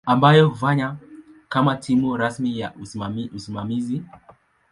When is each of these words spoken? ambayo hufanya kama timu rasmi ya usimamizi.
ambayo 0.05 0.47
hufanya 0.49 0.95
kama 1.49 1.75
timu 1.77 2.17
rasmi 2.17 2.59
ya 2.59 2.73
usimamizi. 3.33 4.01